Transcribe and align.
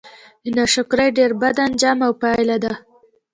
د 0.43 0.45
ناشکرۍ 0.57 1.09
ډير 1.17 1.31
بد 1.41 1.55
آنجام 1.65 1.97
او 2.07 2.11
پايله 2.21 2.57
ده 2.63 2.73